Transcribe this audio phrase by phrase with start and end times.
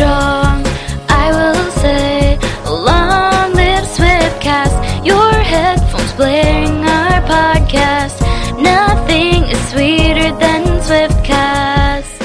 [0.00, 0.64] strong.
[1.10, 5.04] I will say, long live Swiftcast.
[5.04, 8.16] Your headphones blaring our podcast.
[8.62, 12.16] Nothing is sweeter than Swiftcast.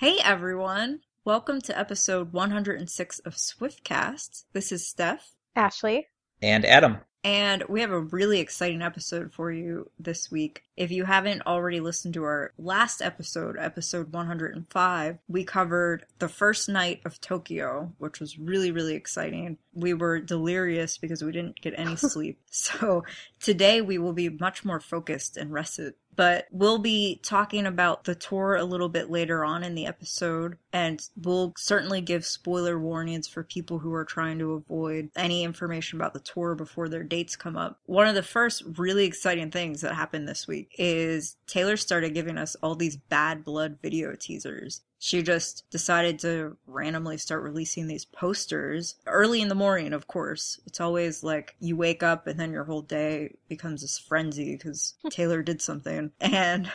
[0.00, 1.00] Hey everyone!
[1.24, 4.44] Welcome to episode 106 of Swiftcast.
[4.52, 6.08] This is Steph, Ashley.
[6.42, 6.98] and Adam.
[7.22, 10.64] And we have a really exciting episode for you this week.
[10.76, 16.68] If you haven't already listened to our last episode, episode 105, we covered the first
[16.68, 19.58] night of Tokyo, which was really, really exciting.
[19.74, 22.40] We were delirious because we didn't get any sleep.
[22.50, 23.04] So
[23.38, 25.94] today we will be much more focused and rested.
[26.20, 30.58] But we'll be talking about the tour a little bit later on in the episode,
[30.70, 35.98] and we'll certainly give spoiler warnings for people who are trying to avoid any information
[35.98, 37.78] about the tour before their dates come up.
[37.86, 42.36] One of the first really exciting things that happened this week is Taylor started giving
[42.36, 44.82] us all these bad blood video teasers.
[45.02, 50.60] She just decided to randomly start releasing these posters early in the morning, of course.
[50.66, 54.94] It's always like you wake up and then your whole day becomes this frenzy because
[55.10, 56.12] Taylor did something.
[56.20, 56.70] And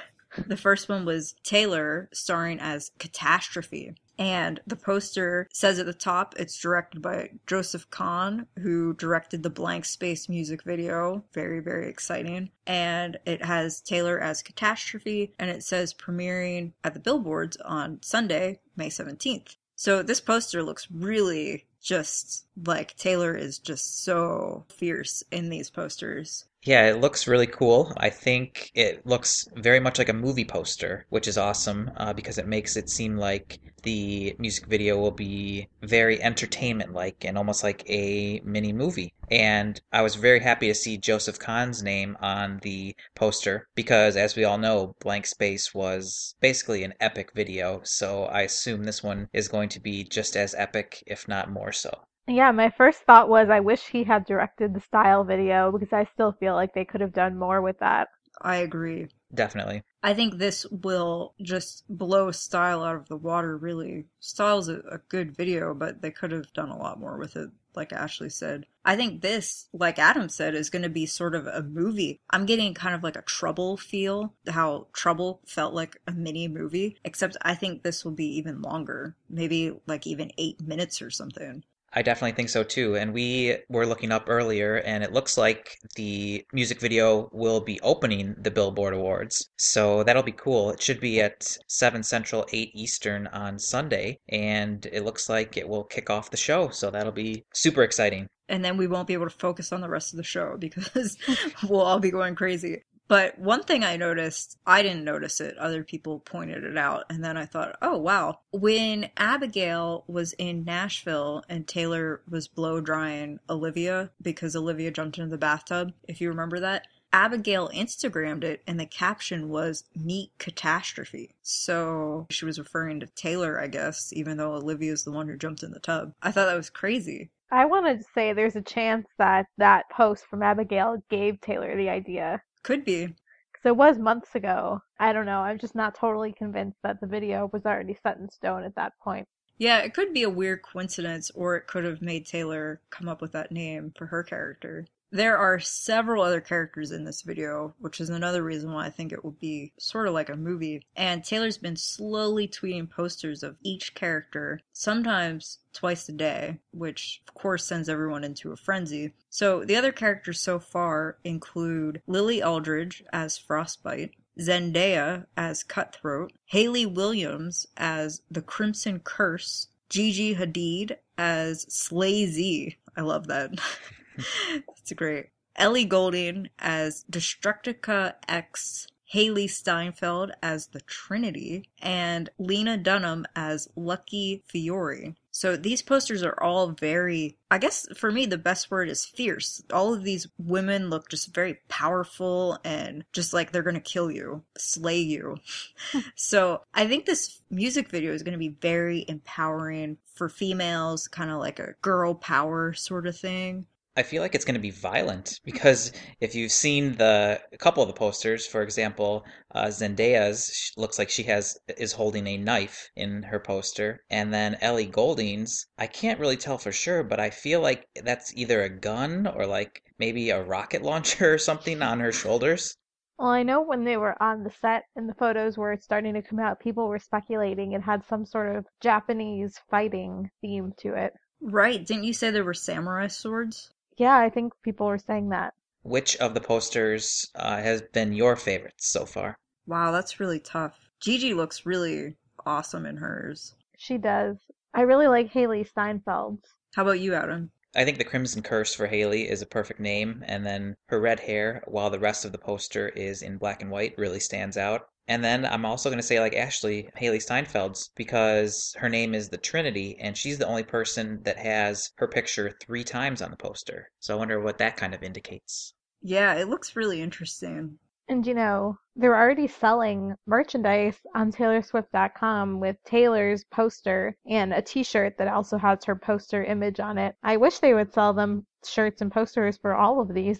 [0.47, 3.93] the first one was Taylor starring as Catastrophe.
[4.17, 9.49] And the poster says at the top it's directed by Joseph Kahn, who directed the
[9.49, 11.23] Blank Space music video.
[11.33, 12.52] Very, very exciting.
[12.66, 18.59] And it has Taylor as Catastrophe, and it says premiering at the billboards on Sunday,
[18.76, 19.55] May 17th.
[19.76, 26.45] So this poster looks really just like Taylor is just so fierce in these posters.
[26.65, 27.93] Yeah, it looks really cool.
[27.95, 32.39] I think it looks very much like a movie poster, which is awesome uh, because
[32.39, 37.64] it makes it seem like the music video will be very entertainment like and almost
[37.64, 39.14] like a mini movie.
[39.30, 44.36] And I was very happy to see Joseph Kahn's name on the poster because, as
[44.36, 47.82] we all know, Blank Space was basically an epic video.
[47.83, 51.71] So I assume this one is going to be just as epic, if not more
[51.71, 51.92] so.
[52.27, 56.08] Yeah, my first thought was I wish he had directed the style video because I
[56.13, 58.09] still feel like they could have done more with that.
[58.41, 59.08] I agree.
[59.33, 59.83] Definitely.
[60.03, 64.05] I think this will just blow Style out of the water, really.
[64.19, 67.49] Style's a, a good video, but they could have done a lot more with it,
[67.75, 68.65] like Ashley said.
[68.83, 72.19] I think this, like Adam said, is going to be sort of a movie.
[72.30, 76.97] I'm getting kind of like a Trouble feel, how Trouble felt like a mini movie,
[77.03, 79.15] except I think this will be even longer.
[79.30, 81.64] Maybe like even eight minutes or something.
[81.95, 82.95] I definitely think so too.
[82.98, 87.80] And we were looking up earlier, and it looks like the music video will be
[87.82, 89.50] opening the Billboard Awards.
[89.58, 90.72] So that'll be cool.
[90.72, 95.67] It should be at 7 Central, 8 Eastern on Sunday, and it looks like it
[95.70, 96.70] will kick off the show.
[96.70, 98.27] So that'll be super exciting.
[98.48, 101.17] and then we won't be able to focus on the rest of the show because
[101.67, 102.83] we'll all be going crazy.
[103.08, 107.23] But one thing I noticed, I didn't notice it, other people pointed it out, and
[107.23, 108.39] then I thought, oh wow.
[108.52, 115.30] When Abigail was in Nashville and Taylor was blow drying Olivia because Olivia jumped into
[115.30, 121.36] the bathtub, if you remember that, Abigail Instagrammed it and the caption was Meet Catastrophe.
[121.44, 125.64] So she was referring to Taylor, I guess, even though Olivia's the one who jumped
[125.64, 126.14] in the tub.
[126.21, 127.30] I thought that was crazy.
[127.52, 131.88] I wanted to say there's a chance that that post from Abigail gave Taylor the
[131.88, 132.42] idea.
[132.65, 133.06] Could be.
[133.06, 134.81] Because it was months ago.
[135.00, 135.42] I don't know.
[135.42, 138.94] I'm just not totally convinced that the video was already set in stone at that
[139.03, 139.27] point.
[139.59, 143.21] Yeah, it could be a weird coincidence, or it could have made Taylor come up
[143.21, 144.88] with that name for her character.
[145.15, 149.13] There are several other characters in this video, which is another reason why I think
[149.13, 150.85] it will be sort of like a movie.
[150.94, 157.33] And Taylor's been slowly tweeting posters of each character, sometimes twice a day, which of
[157.33, 159.13] course sends everyone into a frenzy.
[159.29, 166.85] So the other characters so far include Lily Aldridge as Frostbite, Zendaya as Cutthroat, Hayley
[166.85, 172.75] Williams as the Crimson Curse, Gigi Hadid as Slay Z.
[172.97, 173.51] I love that.
[174.17, 175.27] It's great.
[175.56, 184.44] Ellie Goulding as Destructicat X, Hailee Steinfeld as the Trinity, and Lena Dunham as Lucky
[184.47, 185.15] Fiori.
[185.31, 189.62] So these posters are all very, I guess for me, the best word is fierce.
[189.71, 194.09] All of these women look just very powerful and just like they're going to kill
[194.09, 195.38] you, slay you.
[196.15, 201.29] so I think this music video is going to be very empowering for females, kind
[201.29, 203.65] of like a girl power sort of thing.
[203.97, 207.81] I feel like it's going to be violent because if you've seen the a couple
[207.81, 212.89] of the posters, for example, uh, Zendaya's looks like she has is holding a knife
[212.97, 217.30] in her poster, and then Ellie Goulding's, I can't really tell for sure, but I
[217.30, 222.01] feel like that's either a gun or like maybe a rocket launcher or something on
[222.01, 222.75] her shoulders.
[223.18, 226.21] Well, I know when they were on the set and the photos were starting to
[226.21, 231.13] come out, people were speculating it had some sort of Japanese fighting theme to it.
[231.39, 231.86] Right.
[231.86, 233.71] Didn't you say there were samurai swords?
[233.97, 235.53] Yeah, I think people were saying that.
[235.83, 239.38] Which of the posters uh, has been your favorites so far?
[239.68, 240.77] Wow, that's really tough.
[241.00, 242.15] Gigi looks really
[242.45, 243.56] awesome in hers.
[243.77, 244.38] She does.
[244.74, 246.50] I really like Hailee Steinfeld's.
[246.75, 247.51] How about you, Adam?
[247.75, 251.19] I think the Crimson Curse for Hayley is a perfect name, and then her red
[251.19, 254.88] hair, while the rest of the poster is in black and white, really stands out.
[255.07, 259.29] And then I'm also going to say, like Ashley, Hailee Steinfeld's, because her name is
[259.29, 263.37] the Trinity, and she's the only person that has her picture three times on the
[263.37, 263.91] poster.
[263.99, 265.73] So I wonder what that kind of indicates.
[266.01, 267.77] Yeah, it looks really interesting.
[268.07, 274.83] And you know, they're already selling merchandise on TaylorSwift.com with Taylor's poster and a t
[274.83, 277.15] shirt that also has her poster image on it.
[277.23, 280.39] I wish they would sell them shirts and posters for all of these.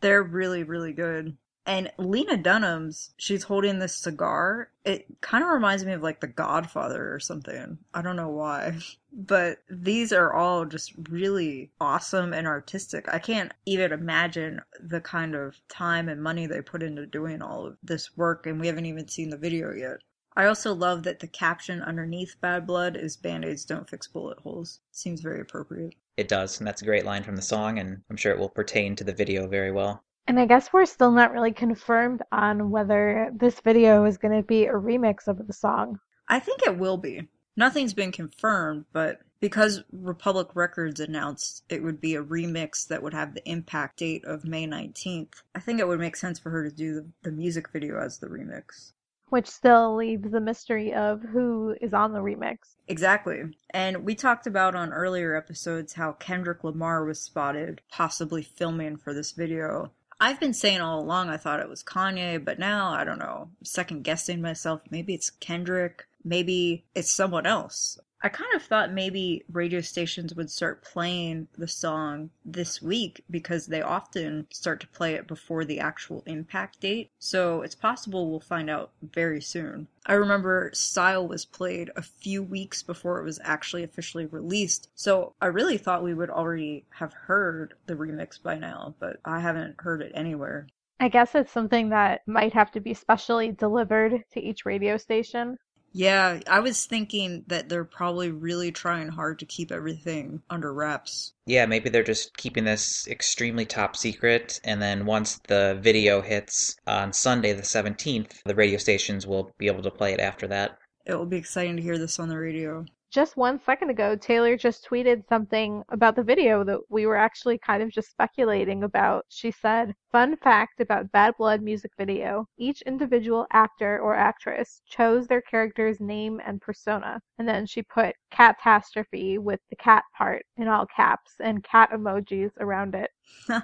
[0.00, 1.36] They're really, really good.
[1.66, 4.70] And Lena Dunham's, she's holding this cigar.
[4.84, 7.78] It kind of reminds me of like The Godfather or something.
[7.94, 8.78] I don't know why.
[9.16, 13.04] But these are all just really awesome and artistic.
[13.06, 17.64] I can't even imagine the kind of time and money they put into doing all
[17.64, 19.98] of this work, and we haven't even seen the video yet.
[20.36, 24.40] I also love that the caption underneath Bad Blood is Band Aids don't fix bullet
[24.40, 24.80] holes.
[24.90, 25.94] Seems very appropriate.
[26.16, 28.48] It does, and that's a great line from the song, and I'm sure it will
[28.48, 30.02] pertain to the video very well.
[30.26, 34.46] And I guess we're still not really confirmed on whether this video is going to
[34.46, 36.00] be a remix of the song.
[36.28, 37.28] I think it will be.
[37.56, 43.12] Nothing's been confirmed, but because Republic Records announced it would be a remix that would
[43.12, 46.68] have the impact date of May 19th, I think it would make sense for her
[46.68, 48.92] to do the, the music video as the remix.
[49.28, 52.76] Which still leaves the mystery of who is on the remix.
[52.88, 53.42] Exactly.
[53.70, 59.12] And we talked about on earlier episodes how Kendrick Lamar was spotted possibly filming for
[59.12, 59.92] this video.
[60.20, 63.50] I've been saying all along I thought it was Kanye, but now I don't know.
[63.62, 64.80] Second guessing myself.
[64.90, 66.06] Maybe it's Kendrick.
[66.24, 67.98] Maybe it's someone else.
[68.24, 73.66] I kind of thought maybe radio stations would start playing the song this week because
[73.66, 77.10] they often start to play it before the actual impact date.
[77.18, 79.88] So it's possible we'll find out very soon.
[80.06, 84.88] I remember Style was played a few weeks before it was actually officially released.
[84.94, 89.40] So I really thought we would already have heard the remix by now, but I
[89.40, 90.66] haven't heard it anywhere.
[90.98, 95.58] I guess it's something that might have to be specially delivered to each radio station.
[95.96, 101.34] Yeah, I was thinking that they're probably really trying hard to keep everything under wraps.
[101.46, 106.74] Yeah, maybe they're just keeping this extremely top secret, and then once the video hits
[106.88, 110.78] on Sunday the 17th, the radio stations will be able to play it after that.
[111.06, 112.84] It will be exciting to hear this on the radio.
[113.14, 117.58] Just one second ago, Taylor just tweeted something about the video that we were actually
[117.58, 119.24] kind of just speculating about.
[119.28, 125.28] She said, Fun fact about Bad Blood music video each individual actor or actress chose
[125.28, 127.20] their character's name and persona.
[127.38, 132.50] And then she put catastrophe with the cat part in all caps and cat emojis
[132.58, 133.12] around it.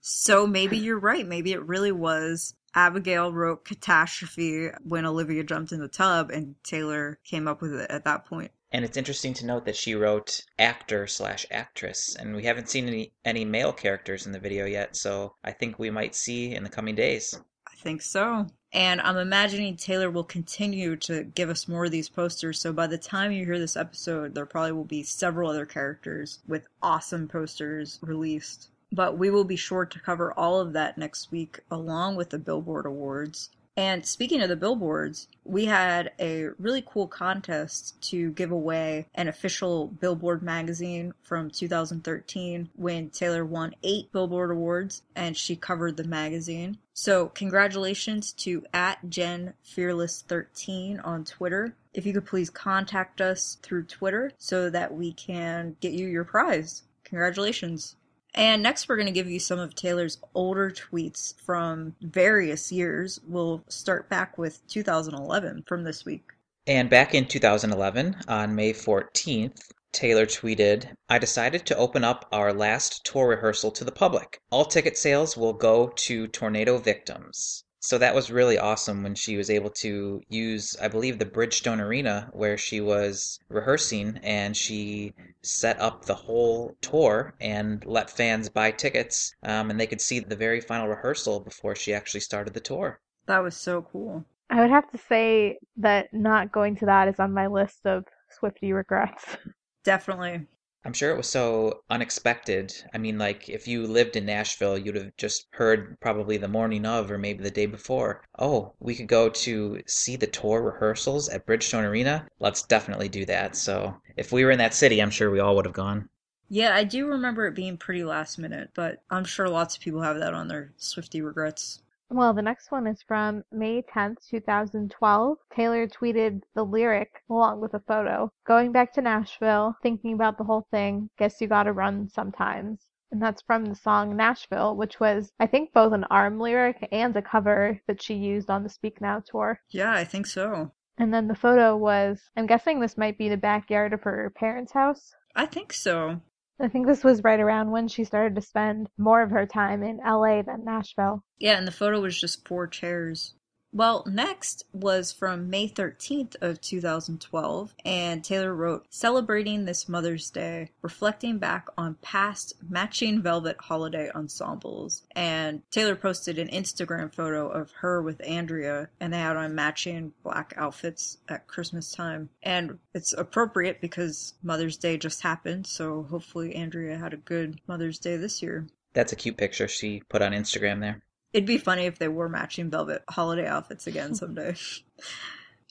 [0.00, 1.24] so maybe you're right.
[1.24, 7.18] Maybe it really was Abigail wrote Catastrophe when Olivia jumped in the tub, and Taylor
[7.24, 8.50] came up with it at that point.
[8.72, 12.88] And it's interesting to note that she wrote actor slash actress, and we haven't seen
[12.88, 16.64] any any male characters in the video yet, so I think we might see in
[16.64, 17.38] the coming days.
[17.66, 18.46] I think so.
[18.72, 22.58] And I'm imagining Taylor will continue to give us more of these posters.
[22.58, 26.40] So by the time you hear this episode, there probably will be several other characters
[26.48, 28.70] with awesome posters released.
[28.92, 32.38] But we will be sure to cover all of that next week along with the
[32.38, 33.50] Billboard Awards.
[33.76, 39.28] And speaking of the billboards, we had a really cool contest to give away an
[39.28, 46.04] official Billboard magazine from 2013 when Taylor won eight Billboard Awards and she covered the
[46.04, 46.76] magazine.
[46.92, 51.74] So, congratulations to at Jen Fearless 13 on Twitter.
[51.94, 56.24] If you could please contact us through Twitter so that we can get you your
[56.24, 56.82] prize.
[57.04, 57.96] Congratulations.
[58.34, 63.20] And next, we're going to give you some of Taylor's older tweets from various years.
[63.26, 66.24] We'll start back with 2011 from this week.
[66.66, 72.54] And back in 2011, on May 14th, Taylor tweeted, I decided to open up our
[72.54, 74.40] last tour rehearsal to the public.
[74.50, 77.64] All ticket sales will go to tornado victims.
[77.82, 81.80] So that was really awesome when she was able to use, I believe, the Bridgestone
[81.80, 88.48] Arena where she was rehearsing and she set up the whole tour and let fans
[88.48, 92.54] buy tickets um, and they could see the very final rehearsal before she actually started
[92.54, 93.00] the tour.
[93.26, 94.24] That was so cool.
[94.48, 98.04] I would have to say that not going to that is on my list of
[98.40, 99.36] Swiftie regrets.
[99.82, 100.46] Definitely.
[100.84, 102.72] I'm sure it was so unexpected.
[102.92, 106.86] I mean, like, if you lived in Nashville, you'd have just heard probably the morning
[106.86, 111.28] of or maybe the day before, oh, we could go to see the tour rehearsals
[111.28, 112.26] at Bridgestone Arena.
[112.40, 113.54] Let's definitely do that.
[113.56, 116.08] So, if we were in that city, I'm sure we all would have gone.
[116.48, 120.02] Yeah, I do remember it being pretty last minute, but I'm sure lots of people
[120.02, 121.81] have that on their Swiftie regrets.
[122.14, 125.38] Well, the next one is from May 10th, 2012.
[125.50, 128.30] Taylor tweeted the lyric along with a photo.
[128.46, 132.86] Going back to Nashville, thinking about the whole thing, guess you gotta run sometimes.
[133.10, 137.16] And that's from the song Nashville, which was, I think, both an ARM lyric and
[137.16, 139.58] a cover that she used on the Speak Now tour.
[139.70, 140.70] Yeah, I think so.
[140.98, 144.72] And then the photo was, I'm guessing this might be the backyard of her parents'
[144.72, 145.14] house.
[145.34, 146.20] I think so.
[146.62, 149.82] I think this was right around when she started to spend more of her time
[149.82, 151.24] in LA than Nashville.
[151.38, 153.34] Yeah, and the photo was just four chairs.
[153.74, 160.72] Well, next was from May 13th of 2012, and Taylor wrote, Celebrating this Mother's Day,
[160.82, 165.04] reflecting back on past matching velvet holiday ensembles.
[165.12, 170.12] And Taylor posted an Instagram photo of her with Andrea, and they had on matching
[170.22, 172.28] black outfits at Christmas time.
[172.42, 177.98] And it's appropriate because Mother's Day just happened, so hopefully Andrea had a good Mother's
[177.98, 178.66] Day this year.
[178.92, 181.00] That's a cute picture she put on Instagram there.
[181.32, 184.54] It'd be funny if they wore matching velvet holiday outfits again someday.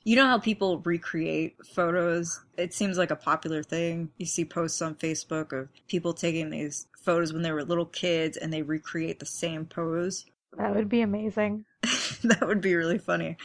[0.04, 2.42] you know how people recreate photos?
[2.58, 4.10] It seems like a popular thing.
[4.18, 8.38] You see posts on Facebook of people taking these photos when they were little kids
[8.38, 10.26] and they recreate the same pose.
[10.58, 11.66] That would be amazing.
[12.24, 13.38] that would be really funny.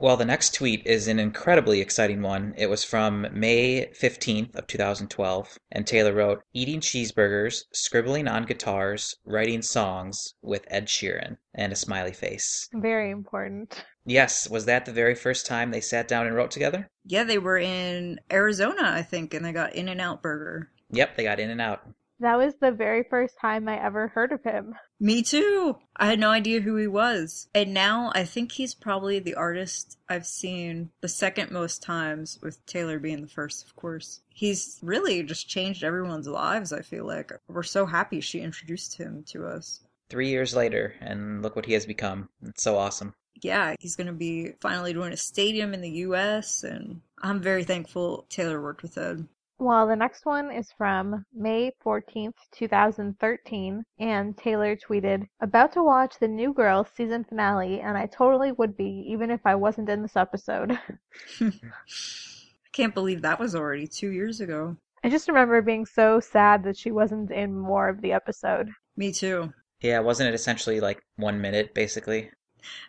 [0.00, 2.52] Well, the next tweet is an incredibly exciting one.
[2.58, 9.14] It was from May 15th of 2012, and Taylor wrote, "Eating cheeseburgers, scribbling on guitars,
[9.24, 12.68] writing songs with Ed Sheeran," and a smiley face.
[12.74, 13.84] Very important.
[14.04, 16.90] Yes, was that the very first time they sat down and wrote together?
[17.04, 20.70] Yeah, they were in Arizona, I think, and they got In and Out Burger.
[20.90, 21.88] Yep, they got in and out.
[22.24, 24.74] That was the very first time I ever heard of him.
[24.98, 25.76] Me too.
[25.94, 27.48] I had no idea who he was.
[27.54, 32.64] And now I think he's probably the artist I've seen the second most times, with
[32.64, 34.22] Taylor being the first, of course.
[34.30, 37.30] He's really just changed everyone's lives, I feel like.
[37.46, 39.80] We're so happy she introduced him to us.
[40.08, 42.30] Three years later, and look what he has become.
[42.42, 43.12] It's so awesome.
[43.42, 47.64] Yeah, he's going to be finally doing a stadium in the US, and I'm very
[47.64, 49.28] thankful Taylor worked with Ed.
[49.58, 56.18] Well, the next one is from May 14th, 2013, and Taylor tweeted, About to watch
[56.18, 60.02] the New Girl season finale, and I totally would be, even if I wasn't in
[60.02, 60.78] this episode.
[61.40, 61.52] I
[62.72, 64.76] can't believe that was already two years ago.
[65.04, 68.70] I just remember being so sad that she wasn't in more of the episode.
[68.96, 69.52] Me too.
[69.80, 72.30] Yeah, wasn't it essentially like one minute, basically?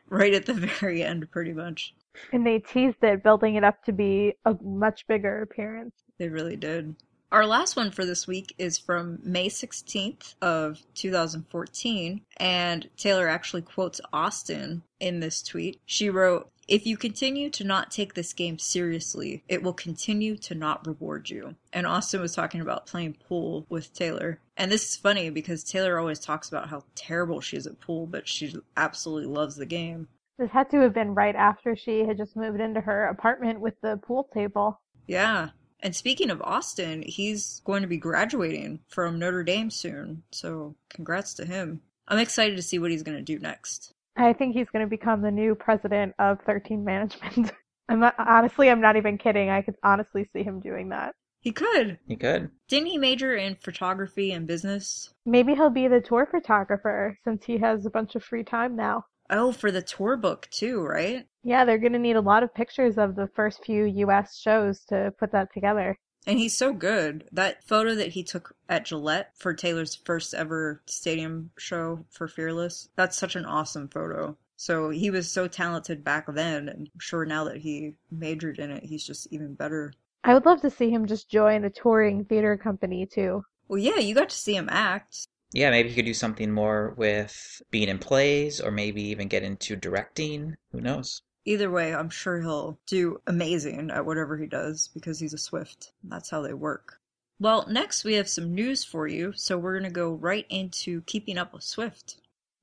[0.10, 1.94] Right at the very end, pretty much.
[2.32, 5.94] And they teased it, building it up to be a much bigger appearance.
[6.18, 6.96] They really did.
[7.32, 13.64] Our last one for this week is from May 16th of 2014, and Taylor actually
[13.64, 15.82] quotes Austin in this tweet.
[15.86, 20.56] She wrote, if you continue to not take this game seriously, it will continue to
[20.56, 21.56] not reward you.
[21.74, 24.40] And Austin was talking about playing pool with Taylor.
[24.58, 28.08] And this is funny because Taylor always talks about how terrible she is at pool,
[28.08, 30.08] but she absolutely loves the game.
[30.38, 33.76] This had to have been right after she had just moved into her apartment with
[33.82, 34.82] the pool table.
[35.08, 35.50] Yeah.
[35.80, 40.24] And speaking of Austin, he's going to be graduating from Notre Dame soon.
[40.32, 41.82] So congrats to him.
[42.08, 43.94] I'm excited to see what he's going to do next.
[44.18, 47.52] I think he's going to become the new president of 13 Management.
[47.90, 49.50] I'm not, honestly, I'm not even kidding.
[49.50, 51.14] I could honestly see him doing that.
[51.42, 52.00] He could.
[52.08, 52.50] He could.
[52.68, 55.14] Didn't he major in photography and business?
[55.26, 59.06] Maybe he'll be the tour photographer since he has a bunch of free time now.
[59.30, 61.28] Oh, for the tour book too, right?
[61.44, 64.86] Yeah, they're going to need a lot of pictures of the first few US shows
[64.86, 65.98] to put that together.
[66.28, 67.28] And he's so good.
[67.32, 72.90] That photo that he took at Gillette for Taylor's first ever stadium show for Fearless,
[72.96, 74.36] that's such an awesome photo.
[74.58, 78.72] So he was so talented back then, and I'm sure now that he majored in
[78.72, 79.94] it, he's just even better.
[80.24, 83.44] I would love to see him just join a touring theater company too.
[83.68, 85.28] Well, yeah, you got to see him act.
[85.52, 89.44] Yeah, maybe he could do something more with being in plays, or maybe even get
[89.44, 90.56] into directing.
[90.72, 91.22] Who knows?
[91.46, 95.92] Either way, I'm sure he'll do amazing at whatever he does because he's a Swift.
[96.04, 97.00] That's how they work.
[97.40, 101.02] Well, next we have some news for you, so we're going to go right into
[101.02, 102.18] keeping up with Swift.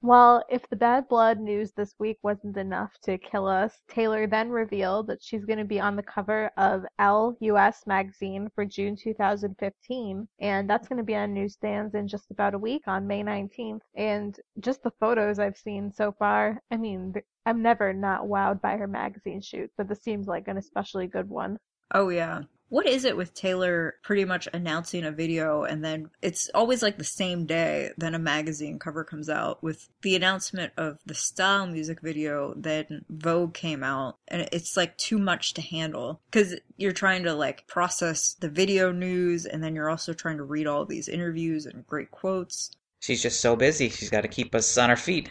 [0.04, 4.50] Well, if the bad blood news this week wasn't enough to kill us, Taylor then
[4.50, 8.96] revealed that she's going to be on the cover of Elle US magazine for June
[8.96, 13.22] 2015, and that's going to be on newsstands in just about a week on May
[13.22, 13.82] 19th.
[13.94, 17.14] And just the photos I've seen so far, I mean,
[17.46, 21.28] I'm never not wowed by her magazine shoot, but this seems like an especially good
[21.28, 21.58] one.
[21.92, 22.42] Oh, yeah.
[22.72, 26.96] What is it with Taylor pretty much announcing a video and then it's always like
[26.96, 31.66] the same day then a magazine cover comes out with the announcement of the style
[31.66, 36.92] music video then Vogue came out and it's like too much to handle cuz you're
[36.92, 40.86] trying to like process the video news and then you're also trying to read all
[40.86, 42.70] these interviews and great quotes.
[43.00, 43.90] She's just so busy.
[43.90, 45.28] She's got to keep us on our feet.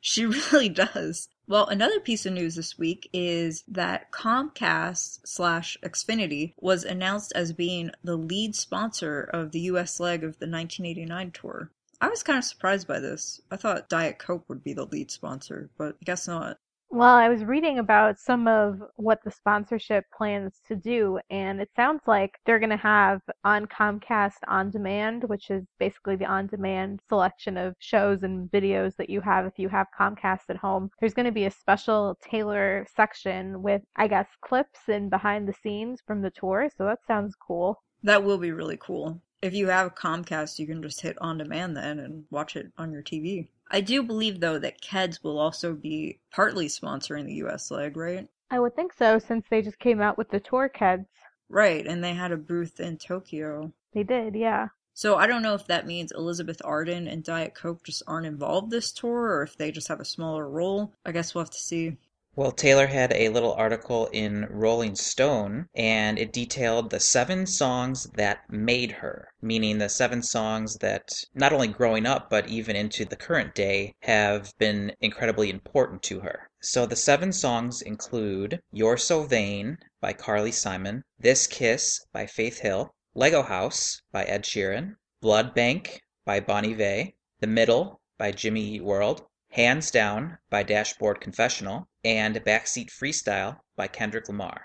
[0.00, 1.28] She really does.
[1.48, 7.54] Well, another piece of news this week is that Comcast slash Xfinity was announced as
[7.54, 11.70] being the lead sponsor of the US leg of the 1989 tour.
[12.02, 13.40] I was kind of surprised by this.
[13.50, 16.58] I thought Diet Coke would be the lead sponsor, but I guess not.
[16.90, 21.68] Well, I was reading about some of what the sponsorship plans to do, and it
[21.76, 26.46] sounds like they're going to have on Comcast On Demand, which is basically the on
[26.46, 30.90] demand selection of shows and videos that you have if you have Comcast at home.
[30.98, 35.54] There's going to be a special Taylor section with, I guess, clips and behind the
[35.62, 37.82] scenes from the tour, so that sounds cool.
[38.02, 39.20] That will be really cool.
[39.42, 42.92] If you have Comcast, you can just hit on demand then and watch it on
[42.92, 43.48] your TV.
[43.70, 48.28] I do believe, though, that Keds will also be partly sponsoring the US leg, right?
[48.50, 51.06] I would think so, since they just came out with the tour Keds.
[51.48, 53.72] Right, and they had a booth in Tokyo.
[53.92, 54.68] They did, yeah.
[54.94, 58.70] So I don't know if that means Elizabeth Arden and Diet Coke just aren't involved
[58.70, 60.92] this tour or if they just have a smaller role.
[61.06, 61.96] I guess we'll have to see.
[62.38, 68.04] Well, Taylor had a little article in Rolling Stone, and it detailed the seven songs
[68.14, 73.04] that made her, meaning the seven songs that, not only growing up, but even into
[73.04, 76.48] the current day, have been incredibly important to her.
[76.60, 82.60] So the seven songs include You're So Vain by Carly Simon, This Kiss by Faith
[82.60, 87.08] Hill, Lego House by Ed Sheeran, Blood Bank by Bon Iver,
[87.40, 89.24] The Middle by Jimmy Eat World,
[89.58, 94.60] Hands Down by Dashboard Confessional, and Backseat Freestyle by Kendrick Lamar.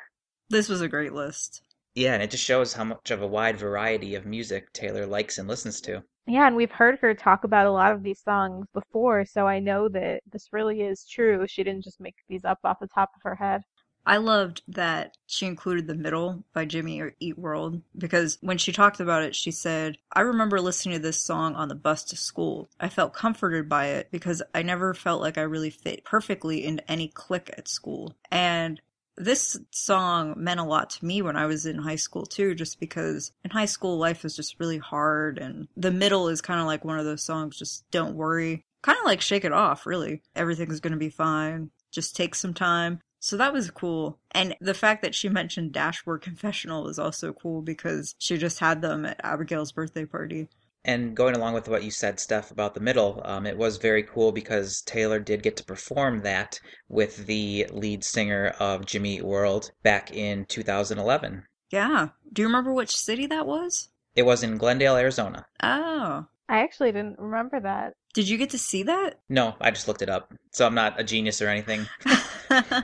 [0.50, 1.64] This was a great list.
[1.96, 5.40] Yeah, and it just shows how much of a wide variety of music Taylor likes
[5.40, 6.04] and listens to.
[6.28, 9.58] Yeah, and we've heard her talk about a lot of these songs before, so I
[9.58, 11.44] know that this really is true.
[11.48, 13.64] She didn't just make these up off the top of her head.
[14.06, 19.00] I loved that she included The Middle by Jimmy Eat World because when she talked
[19.00, 22.70] about it, she said, I remember listening to this song on the bus to school.
[22.80, 26.90] I felt comforted by it because I never felt like I really fit perfectly into
[26.92, 28.16] any clique at school.
[28.30, 28.82] And
[29.16, 32.80] this song meant a lot to me when I was in high school too, just
[32.80, 35.38] because in high school life is just really hard.
[35.38, 38.66] And The Middle is kind of like one of those songs, just don't worry.
[38.82, 40.22] Kind of like shake it off, really.
[40.36, 41.70] Everything's going to be fine.
[41.92, 43.00] Just take some time.
[43.24, 44.20] So that was cool.
[44.32, 48.82] And the fact that she mentioned Dashboard Confessional was also cool because she just had
[48.82, 50.50] them at Abigail's birthday party.
[50.84, 54.04] And going along with what you said, Steph, about the middle, um, it was very
[54.04, 56.60] cool because Taylor did get to perform that
[56.90, 61.44] with the lead singer of Jimmy Eat World back in 2011.
[61.72, 62.10] Yeah.
[62.34, 63.88] Do you remember which city that was?
[64.18, 65.46] It was in Glendale, Arizona.
[65.64, 66.26] Oh.
[66.50, 67.94] I actually didn't remember that.
[68.14, 69.22] Did you get to see that?
[69.30, 70.34] No, I just looked it up.
[70.52, 71.88] So I'm not a genius or anything.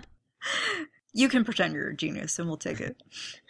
[1.13, 3.02] you can pretend you're a genius and we'll take it.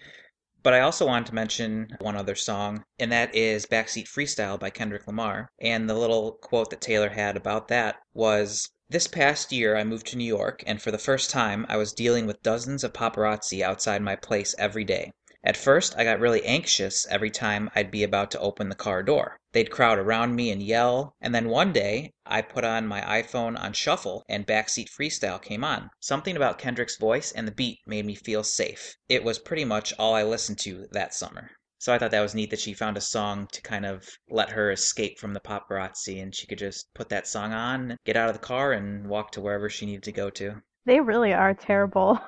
[0.62, 4.70] But I also wanted to mention one other song, and that is Backseat Freestyle by
[4.70, 5.48] Kendrick Lamar.
[5.62, 10.08] And the little quote that Taylor had about that was This past year, I moved
[10.08, 13.62] to New York, and for the first time, I was dealing with dozens of paparazzi
[13.62, 15.14] outside my place every day.
[15.42, 19.02] At first, I got really anxious every time I'd be about to open the car
[19.02, 19.40] door.
[19.54, 23.58] They'd crowd around me and yell, and then one day I put on my iPhone
[23.58, 25.92] on shuffle and Backseat Freestyle came on.
[26.02, 28.98] Something about Kendrick's voice and the beat made me feel safe.
[29.08, 31.52] It was pretty much all I listened to that summer.
[31.78, 34.50] So I thought that was neat that she found a song to kind of let
[34.50, 38.28] her escape from the paparazzi and she could just put that song on, get out
[38.28, 40.62] of the car, and walk to wherever she needed to go to.
[40.86, 42.20] They really are terrible.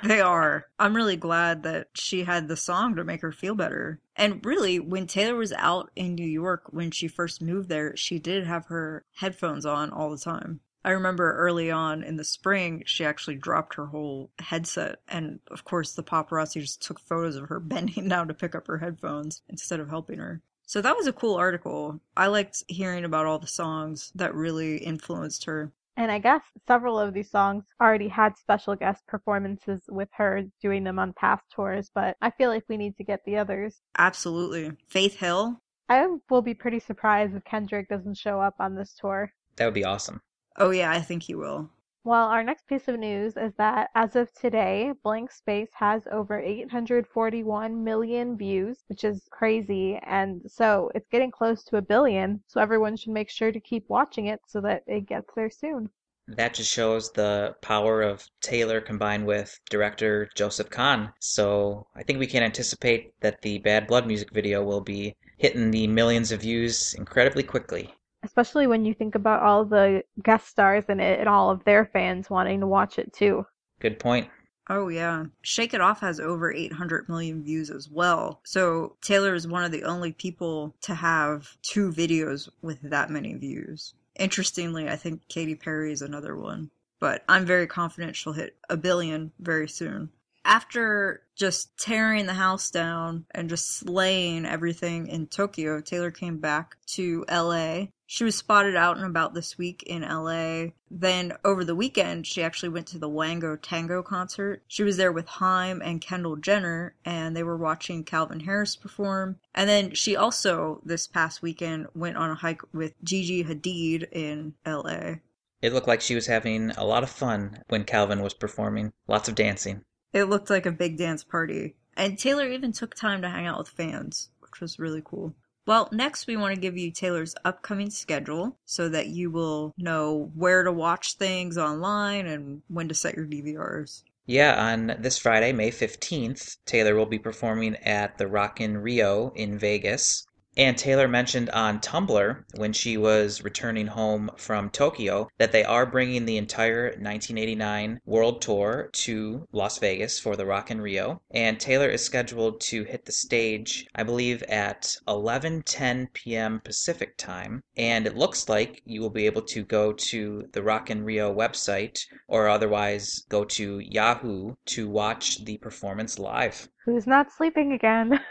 [0.05, 0.67] They are.
[0.77, 3.99] I'm really glad that she had the song to make her feel better.
[4.15, 8.19] And really, when Taylor was out in New York when she first moved there, she
[8.19, 10.59] did have her headphones on all the time.
[10.83, 14.99] I remember early on in the spring, she actually dropped her whole headset.
[15.07, 18.67] And of course, the paparazzi just took photos of her bending down to pick up
[18.67, 20.43] her headphones instead of helping her.
[20.67, 21.99] So that was a cool article.
[22.15, 25.71] I liked hearing about all the songs that really influenced her.
[25.97, 30.83] And I guess several of these songs already had special guest performances with her doing
[30.83, 33.81] them on past tours, but I feel like we need to get the others.
[33.97, 34.73] Absolutely.
[34.87, 35.61] Faith Hill.
[35.87, 39.31] I will be pretty surprised if Kendrick doesn't show up on this tour.
[39.55, 40.21] That would be awesome.
[40.57, 41.69] Oh, yeah, I think he will.
[42.05, 46.39] Well, our next piece of news is that as of today, Blank Space has over
[46.39, 49.99] 841 million views, which is crazy.
[50.03, 52.43] And so it's getting close to a billion.
[52.45, 55.89] So everyone should make sure to keep watching it so that it gets there soon.
[56.27, 61.11] That just shows the power of Taylor combined with director Joseph Kahn.
[61.19, 65.71] So I think we can anticipate that the Bad Blood music video will be hitting
[65.71, 70.85] the millions of views incredibly quickly especially when you think about all the guest stars
[70.89, 73.45] in it and all of their fans wanting to watch it too.
[73.79, 74.29] Good point.
[74.67, 75.25] Oh, yeah.
[75.43, 78.41] Shake It Off has over 800 million views as well.
[78.45, 83.35] So Taylor is one of the only people to have two videos with that many
[83.35, 83.93] views.
[84.17, 86.71] Interestingly, I think Katy Perry is another one.
[86.99, 90.09] But I'm very confident she'll hit a billion very soon
[90.45, 96.77] after just tearing the house down and just slaying everything in Tokyo, Taylor came back
[96.85, 97.87] to LA.
[98.07, 100.73] She was spotted out and about this week in LA.
[100.91, 104.63] Then over the weekend, she actually went to the Wango Tango concert.
[104.67, 109.39] She was there with Haim and Kendall Jenner, and they were watching Calvin Harris perform.
[109.55, 114.53] And then she also, this past weekend, went on a hike with Gigi Hadid in
[114.65, 115.15] LA.
[115.61, 118.93] It looked like she was having a lot of fun when Calvin was performing.
[119.07, 119.83] Lots of dancing.
[120.13, 121.75] It looked like a big dance party.
[121.97, 125.33] And Taylor even took time to hang out with fans, which was really cool.
[125.65, 130.31] Well, next we want to give you Taylor's upcoming schedule so that you will know
[130.35, 134.03] where to watch things online and when to set your DVRs.
[134.27, 139.31] Yeah, on this Friday, May 15th, Taylor will be performing at the Rock in Rio
[139.35, 140.25] in Vegas.
[140.57, 145.85] And Taylor mentioned on Tumblr when she was returning home from Tokyo that they are
[145.85, 151.21] bringing the entire 1989 World Tour to Las Vegas for the Rock in Rio.
[151.31, 156.61] And Taylor is scheduled to hit the stage, I believe, at 11:10 p.m.
[156.61, 157.61] Pacific time.
[157.75, 161.35] And it looks like you will be able to go to the Rock in Rio
[161.35, 166.69] website or otherwise go to Yahoo to watch the performance live.
[166.85, 168.21] Who's not sleeping again?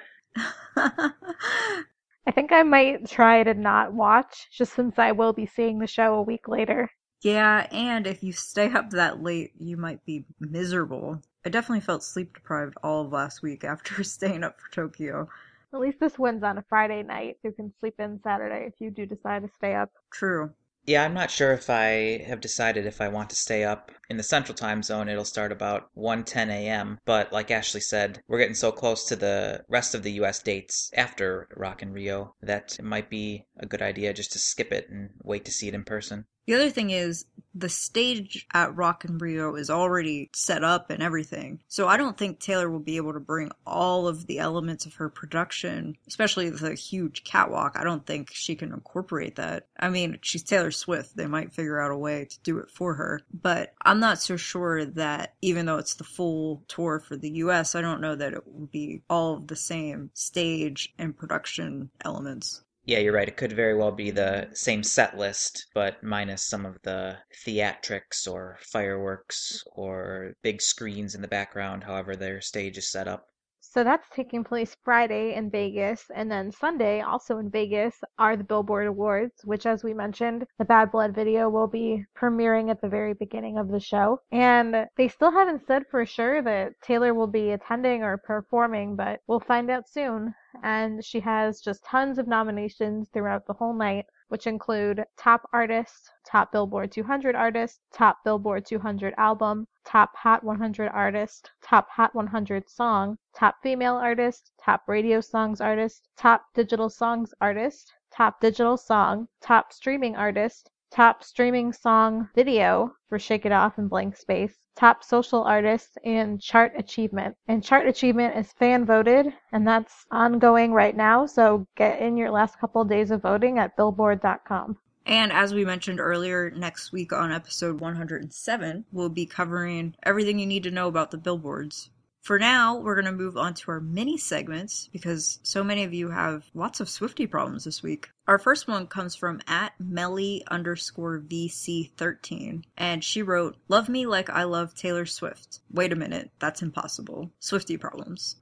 [2.27, 5.87] I think I might try to not watch, just since I will be seeing the
[5.87, 6.91] show a week later.
[7.23, 11.23] Yeah, and if you stay up that late, you might be miserable.
[11.45, 15.29] I definitely felt sleep deprived all of last week after staying up for Tokyo.
[15.73, 17.37] At least this one's on a Friday night.
[17.43, 19.91] You can sleep in Saturday if you do decide to stay up.
[20.11, 20.53] True.
[20.87, 23.91] Yeah, I'm not sure if I have decided if I want to stay up.
[24.11, 27.01] In the central time zone, it'll start about 1:10 a.m.
[27.07, 30.91] But like Ashley said, we're getting so close to the rest of the US dates
[30.95, 34.91] after Rock in Rio that it might be a good idea just to skip it
[34.91, 36.27] and wait to see it in person.
[36.47, 41.03] The other thing is the stage at Rock in Rio is already set up and
[41.03, 41.61] everything.
[41.69, 44.95] So I don't think Taylor will be able to bring all of the elements of
[44.95, 47.77] her production, especially the huge catwalk.
[47.79, 49.69] I don't think she can incorporate that.
[49.79, 51.17] I mean, she's Taylor Swift.
[51.17, 53.21] They might figure out a way to do it for her.
[53.33, 57.75] But I'm not so sure that even though it's the full tour for the US,
[57.75, 62.65] I don't know that it will be all of the same stage and production elements.
[62.87, 63.29] Yeah, you're right.
[63.29, 68.27] It could very well be the same set list, but minus some of the theatrics
[68.27, 73.29] or fireworks or big screens in the background, however their stage is set up.
[73.75, 78.45] So that's taking place Friday in Vegas, and then Sunday, also in Vegas, are the
[78.45, 82.89] Billboard Awards, which, as we mentioned, the Bad Blood video will be premiering at the
[82.89, 84.21] very beginning of the show.
[84.31, 89.19] And they still haven't said for sure that Taylor will be attending or performing, but
[89.27, 90.33] we'll find out soon.
[90.63, 94.05] And she has just tons of nominations throughout the whole night
[94.35, 100.89] which include Top Artist, Top Billboard 200 Artist, Top Billboard 200 Album, Top Hot 100
[100.89, 107.33] Artist, Top Hot 100 Song, Top Female Artist, Top Radio Songs Artist, Top Digital Songs
[107.41, 113.79] Artist, Top Digital Song, Top Streaming Artist, Top Streaming Song Video for Shake It Off
[113.79, 117.37] and Blank Space, Top Social Artist, and Chart Achievement.
[117.49, 121.27] And Chart Achievement is fan voted, and that's ongoing right now.
[121.27, 124.79] So get in your last couple days of voting at billboard.com.
[125.05, 130.47] And as we mentioned earlier, next week on episode 107, we'll be covering everything you
[130.47, 131.91] need to know about the billboards.
[132.25, 135.93] For now, we're going to move on to our mini segments because so many of
[135.93, 138.09] you have lots of Swiftie problems this week.
[138.27, 144.31] Our first one comes from at Meli underscore VC13, and she wrote, Love me like
[144.31, 145.61] I love Taylor Swift.
[145.71, 147.31] Wait a minute, that's impossible.
[147.43, 148.37] Swiftie problems.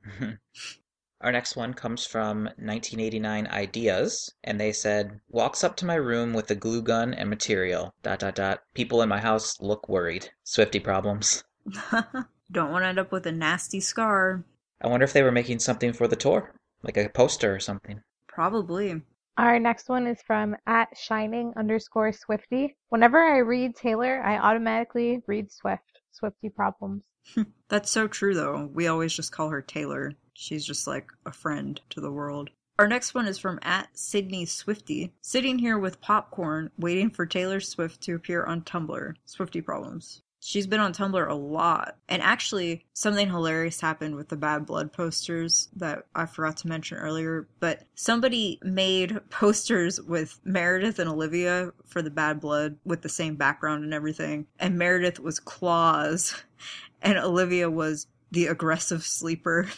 [1.21, 6.35] Our next one comes from 1989 Ideas, and they said, "Walks up to my room
[6.35, 7.95] with a glue gun and material.
[8.05, 8.63] Dot dot dot.
[8.75, 10.31] People in my house look worried.
[10.45, 11.43] Swiftie problems.
[12.53, 14.45] Don't want to end up with a nasty scar.
[14.83, 18.03] I wonder if they were making something for the tour, like a poster or something.
[18.29, 19.01] Probably.
[19.39, 22.77] Our next one is from at shining underscore Swifty.
[22.91, 26.01] Whenever I read Taylor, I automatically read Swift.
[26.13, 27.03] Swiftie problems.
[27.69, 28.69] That's so true, though.
[28.75, 30.13] We always just call her Taylor.
[30.35, 32.51] She's just like a friend to the world.
[32.79, 35.15] Our next one is from at Sydney Swifty.
[35.23, 39.15] Sitting here with popcorn, waiting for Taylor Swift to appear on Tumblr.
[39.27, 40.21] Swiftie problems.
[40.45, 41.99] She's been on Tumblr a lot.
[42.09, 46.99] And actually, something hilarious happened with the Bad Blood posters that I forgot to mention
[46.99, 47.47] earlier.
[47.61, 53.37] But somebody made posters with Meredith and Olivia for the Bad Blood with the same
[53.37, 54.49] background and everything.
[54.59, 56.35] And Meredith was Claws,
[57.03, 59.69] and Olivia was the aggressive sleeper.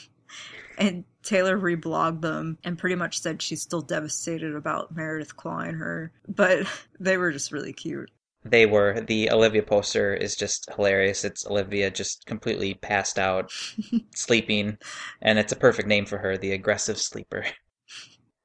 [0.76, 6.10] And Taylor reblogged them and pretty much said she's still devastated about Meredith clawing her.
[6.26, 6.66] But
[6.98, 8.10] they were just really cute.
[8.44, 9.00] They were.
[9.00, 11.24] The Olivia poster is just hilarious.
[11.24, 13.50] It's Olivia just completely passed out,
[14.14, 14.76] sleeping,
[15.22, 17.46] and it's a perfect name for her, the aggressive sleeper.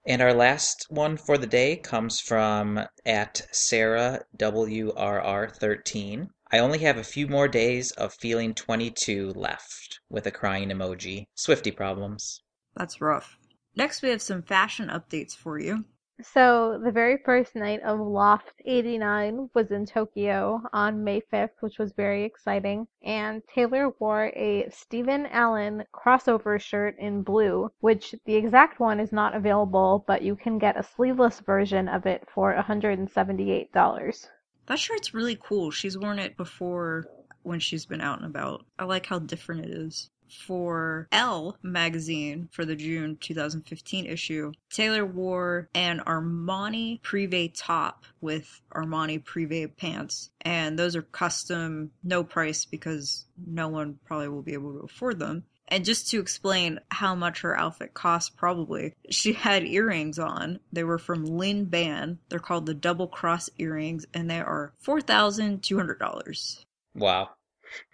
[0.07, 6.29] And our last one for the day comes from at Sarah WRR13.
[6.51, 11.27] I only have a few more days of feeling 22 left with a crying emoji.
[11.35, 12.41] Swiftie problems.
[12.75, 13.37] That's rough.
[13.75, 15.85] Next, we have some fashion updates for you.
[16.21, 21.79] So the very first night of Loft 89 was in Tokyo on May 5th, which
[21.79, 22.87] was very exciting.
[23.03, 29.13] And Taylor wore a Steven Alan crossover shirt in blue, which the exact one is
[29.13, 34.27] not available, but you can get a sleeveless version of it for $178.
[34.65, 35.71] That shirt's really cool.
[35.71, 37.07] She's worn it before
[37.43, 38.65] when she's been out and about.
[38.77, 40.09] I like how different it is.
[40.29, 48.61] For Elle magazine for the June 2015 issue, Taylor wore an Armani Privé top with
[48.73, 54.53] Armani Privé pants, and those are custom, no price because no one probably will be
[54.53, 55.43] able to afford them.
[55.71, 60.59] And just to explain how much her outfit cost, probably, she had earrings on.
[60.73, 62.17] They were from Lynn Ban.
[62.29, 66.65] They're called the Double Cross earrings, and they are $4,200.
[66.95, 67.29] Wow.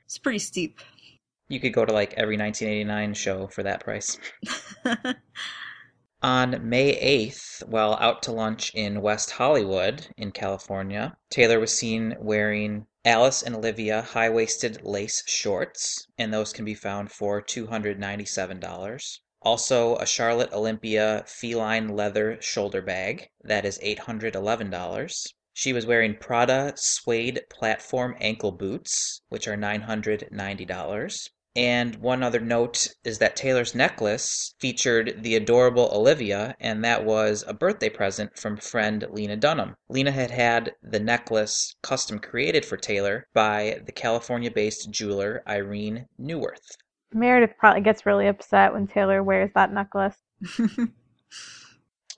[0.06, 0.80] It's pretty steep.
[1.48, 4.18] You could go to like every 1989 show for that price.
[6.24, 12.16] On May 8th, while out to lunch in West Hollywood in California, Taylor was seen
[12.20, 19.20] wearing Alice and Olivia high waisted lace shorts, and those can be found for $297.
[19.44, 25.28] Also, a Charlotte Olympia feline leather shoulder bag, that is $811.
[25.54, 31.30] She was wearing Prada suede platform ankle boots, which are $990.
[31.56, 37.46] And one other note is that Taylor's necklace featured the adorable Olivia, and that was
[37.48, 39.76] a birthday present from friend Lena Dunham.
[39.88, 46.08] Lena had had the necklace custom created for Taylor by the California based jeweler Irene
[46.20, 46.78] Neuwirth.
[47.14, 50.18] Meredith probably gets really upset when Taylor wears that necklace.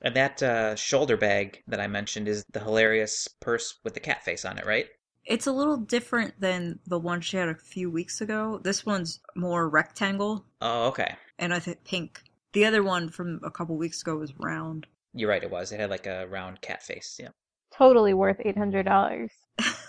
[0.01, 4.23] And that uh, shoulder bag that I mentioned is the hilarious purse with the cat
[4.23, 4.87] face on it, right?
[5.27, 8.59] It's a little different than the one she had a few weeks ago.
[8.63, 11.15] This one's more rectangle, Oh, okay.
[11.37, 12.23] and I think pink.
[12.53, 14.87] The other one from a couple weeks ago was round.
[15.13, 15.71] You're right, it was.
[15.71, 17.17] It had like a round cat face.
[17.19, 17.29] Yeah.
[17.73, 19.29] Totally worth $800.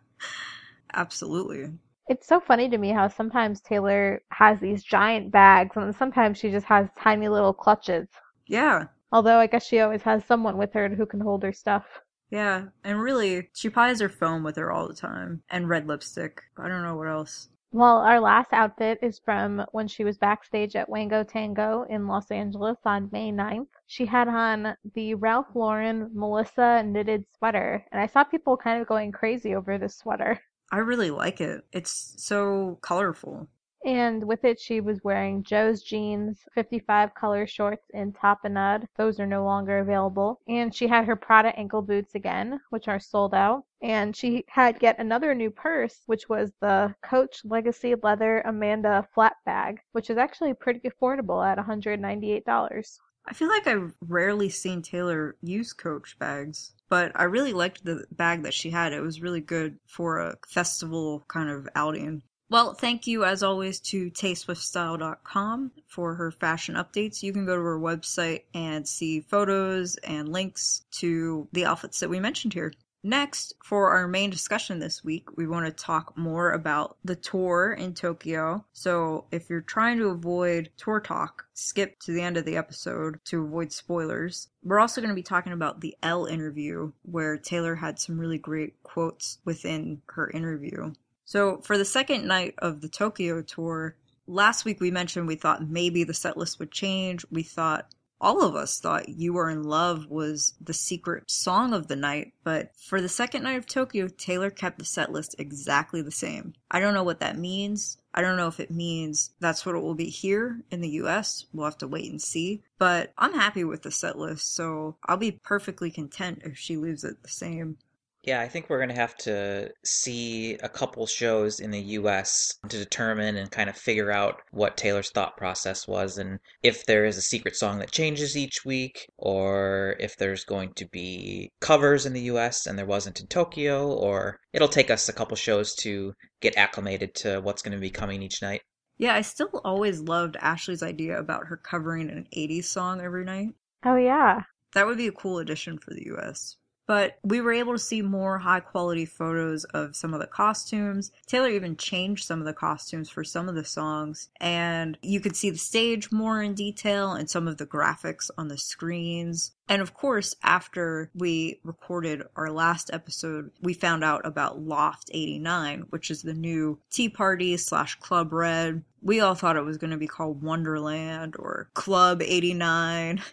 [0.94, 1.72] Absolutely.
[2.10, 6.50] It's so funny to me how sometimes Taylor has these giant bags and sometimes she
[6.50, 8.08] just has tiny little clutches.
[8.48, 11.86] Yeah, Although I guess she always has someone with her who can hold her stuff.
[12.30, 12.66] Yeah.
[12.84, 16.42] And really, she has her phone with her all the time and red lipstick.
[16.58, 17.50] I don't know what else.
[17.72, 22.32] Well, our last outfit is from when she was backstage at Wango Tango in Los
[22.32, 23.68] Angeles on May 9th.
[23.88, 28.88] She had on the Ralph Lauren Melissa knitted sweater, and I saw people kind of
[28.88, 30.40] going crazy over this sweater.
[30.72, 31.66] I really like it.
[31.72, 33.48] It's so colorful.
[33.88, 38.86] And with it, she was wearing Joe's jeans, 55 color shorts in Tapenade.
[38.98, 40.42] Those are no longer available.
[40.46, 43.64] And she had her Prada ankle boots again, which are sold out.
[43.82, 49.38] And she had yet another new purse, which was the Coach Legacy Leather Amanda flat
[49.46, 53.00] bag, which is actually pretty affordable at $198.
[53.26, 58.06] I feel like I've rarely seen Taylor use Coach bags, but I really liked the
[58.12, 58.92] bag that she had.
[58.92, 62.24] It was really good for a festival kind of outing.
[62.50, 67.22] Well, thank you as always to taystewithstyle.com for her fashion updates.
[67.22, 72.10] You can go to her website and see photos and links to the outfits that
[72.10, 72.72] we mentioned here.
[73.04, 77.74] Next, for our main discussion this week, we want to talk more about the tour
[77.74, 78.66] in Tokyo.
[78.74, 83.20] So, if you're trying to avoid tour talk, skip to the end of the episode
[83.26, 84.50] to avoid spoilers.
[84.64, 88.40] We're also going to be talking about the Elle interview, where Taylor had some really
[88.40, 90.94] great quotes within her interview.
[91.28, 95.68] So, for the second night of the Tokyo tour, last week we mentioned we thought
[95.68, 97.26] maybe the set list would change.
[97.30, 101.88] We thought all of us thought You Are in Love was the secret song of
[101.88, 106.02] the night, but for the second night of Tokyo, Taylor kept the set list exactly
[106.02, 106.54] the same.
[106.72, 107.98] I don't know what that means.
[108.14, 111.46] I don't know if it means that's what it will be here in the US.
[111.52, 112.64] We'll have to wait and see.
[112.80, 117.04] But I'm happy with the set list, so I'll be perfectly content if she leaves
[117.04, 117.80] it the same.
[118.28, 122.52] Yeah, I think we're going to have to see a couple shows in the US
[122.68, 127.06] to determine and kind of figure out what Taylor's thought process was and if there
[127.06, 132.06] is a secret song that changes each week or if there's going to be covers
[132.06, 135.74] in the US and there wasn't in Tokyo or it'll take us a couple shows
[135.76, 138.60] to get acclimated to what's going to be coming each night.
[138.98, 143.56] Yeah, I still always loved Ashley's idea about her covering an 80s song every night.
[143.86, 144.42] Oh, yeah.
[144.74, 148.02] That would be a cool addition for the US but we were able to see
[148.02, 151.12] more high quality photos of some of the costumes.
[151.28, 155.36] Taylor even changed some of the costumes for some of the songs, and you could
[155.36, 159.52] see the stage more in detail and some of the graphics on the screens.
[159.70, 165.88] And of course, after we recorded our last episode, we found out about Loft 89,
[165.90, 168.84] which is the new Tea Party slash Club Red.
[169.02, 173.22] We all thought it was going to be called Wonderland or Club 89.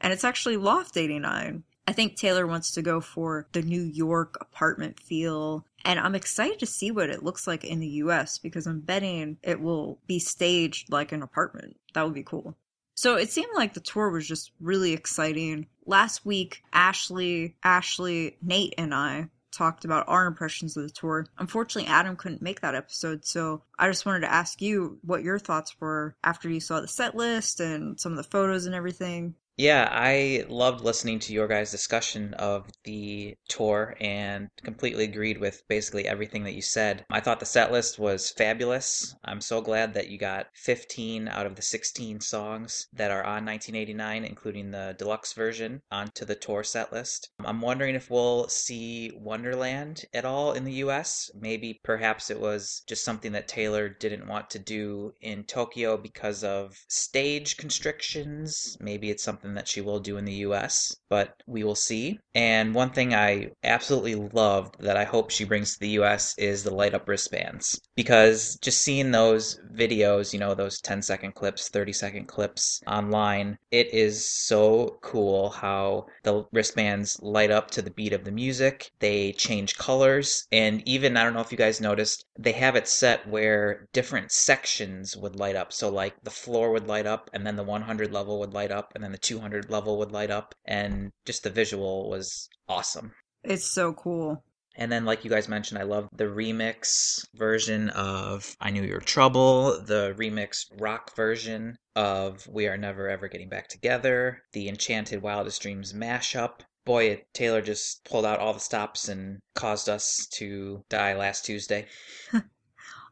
[0.00, 1.64] And it's actually Loft 89.
[1.88, 5.64] I think Taylor wants to go for the New York apartment feel.
[5.86, 9.38] And I'm excited to see what it looks like in the US because I'm betting
[9.42, 11.78] it will be staged like an apartment.
[11.94, 12.54] That would be cool.
[12.94, 15.66] So it seemed like the tour was just really exciting.
[15.86, 21.26] Last week, Ashley, Ashley, Nate, and I talked about our impressions of the tour.
[21.38, 25.38] Unfortunately, Adam couldn't make that episode, so I just wanted to ask you what your
[25.38, 29.36] thoughts were after you saw the set list and some of the photos and everything.
[29.58, 35.66] Yeah, I loved listening to your guys' discussion of the tour and completely agreed with
[35.66, 37.04] basically everything that you said.
[37.10, 39.16] I thought the set list was fabulous.
[39.24, 43.44] I'm so glad that you got 15 out of the 16 songs that are on
[43.44, 47.28] 1989, including the deluxe version, onto the tour set list.
[47.44, 51.32] I'm wondering if we'll see Wonderland at all in the US.
[51.34, 56.44] Maybe perhaps it was just something that Taylor didn't want to do in Tokyo because
[56.44, 58.76] of stage constrictions.
[58.78, 62.18] Maybe it's something that she will do in the US, but we will see.
[62.34, 66.62] And one thing I absolutely loved that I hope she brings to the US is
[66.62, 67.80] the light up wristbands.
[67.96, 73.58] Because just seeing those videos, you know, those 10 second clips, 30 second clips online,
[73.70, 78.90] it is so cool how the wristbands light up to the beat of the music.
[78.98, 80.46] They change colors.
[80.52, 84.30] And even, I don't know if you guys noticed, they have it set where different
[84.30, 85.72] sections would light up.
[85.72, 88.92] So, like, the floor would light up, and then the 100 level would light up,
[88.94, 93.12] and then the 200 200 level would light up, and just the visual was awesome.
[93.44, 94.42] It's so cool.
[94.76, 99.00] And then, like you guys mentioned, I love the remix version of I Knew Your
[99.00, 105.20] Trouble, the remix rock version of We Are Never Ever Getting Back Together, the Enchanted
[105.22, 106.60] Wildest Dreams mashup.
[106.84, 111.86] Boy, Taylor just pulled out all the stops and caused us to die last Tuesday.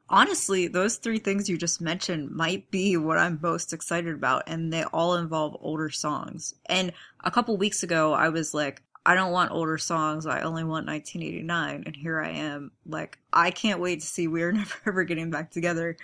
[0.08, 4.72] honestly, those three things you just mentioned might be what I'm most excited about, and
[4.72, 6.54] they all involve older songs.
[6.66, 6.92] And
[7.24, 10.26] a couple weeks ago, I was like, I don't want older songs.
[10.26, 11.84] I only want 1989.
[11.86, 12.72] And here I am.
[12.84, 15.96] Like, I can't wait to see We're Never Ever Getting Back Together.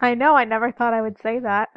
[0.00, 0.34] I know.
[0.34, 1.68] I never thought I would say that.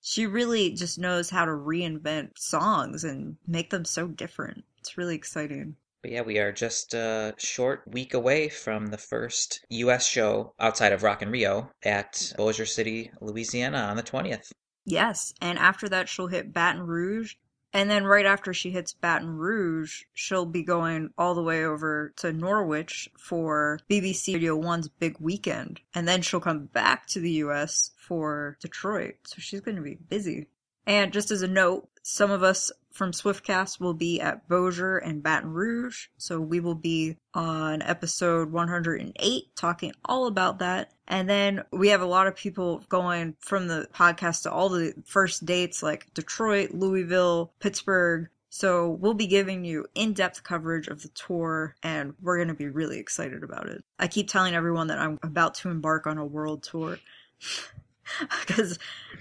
[0.00, 4.64] She really just knows how to reinvent songs and make them so different.
[4.78, 5.76] It's really exciting.
[6.04, 10.06] But yeah, we are just a short week away from the first U.S.
[10.06, 14.52] show outside of Rock in Rio at Bossier City, Louisiana on the 20th.
[14.84, 17.36] Yes, and after that, she'll hit Baton Rouge.
[17.72, 22.12] And then right after she hits Baton Rouge, she'll be going all the way over
[22.16, 25.80] to Norwich for BBC Radio 1's big weekend.
[25.94, 29.14] And then she'll come back to the US for Detroit.
[29.24, 30.48] So she's going to be busy.
[30.86, 35.22] And just as a note, some of us from Swiftcast will be at Bossier and
[35.22, 36.06] Baton Rouge.
[36.16, 40.92] So we will be on episode 108 talking all about that.
[41.08, 44.94] And then we have a lot of people going from the podcast to all the
[45.04, 48.28] first dates like Detroit, Louisville, Pittsburgh.
[48.48, 52.68] So we'll be giving you in-depth coverage of the tour and we're going to be
[52.68, 53.84] really excited about it.
[53.98, 56.98] I keep telling everyone that I'm about to embark on a world tour
[58.46, 58.78] because